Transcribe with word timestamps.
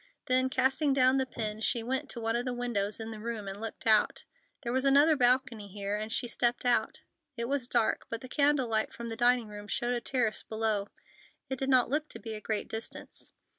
Then, 0.25 0.49
casting 0.49 0.93
down 0.93 1.17
the 1.17 1.27
pen, 1.27 1.61
she 1.61 1.83
went 1.83 2.09
to 2.09 2.19
one 2.19 2.35
of 2.35 2.43
the 2.43 2.55
windows 2.55 2.99
in 2.99 3.11
the 3.11 3.19
room 3.19 3.47
and 3.47 3.61
looked 3.61 3.85
out. 3.85 4.23
There 4.63 4.73
was 4.73 4.83
another 4.83 5.15
balcony 5.15 5.67
here, 5.67 5.95
and 5.95 6.11
she 6.11 6.27
stepped 6.27 6.65
out. 6.65 7.01
It 7.37 7.47
was 7.47 7.67
dark, 7.67 8.07
but 8.09 8.21
the 8.21 8.27
candle 8.27 8.67
light 8.67 8.91
from 8.91 9.09
the 9.09 9.15
dining 9.15 9.47
room 9.47 9.67
showed 9.67 9.93
a 9.93 10.01
terrace 10.01 10.41
below. 10.41 10.87
It 11.51 11.59
did 11.59 11.69
not 11.69 11.91
look 11.91 12.09
to 12.09 12.19
be 12.19 12.33
a 12.33 12.41
great 12.41 12.67
distance. 12.67 13.31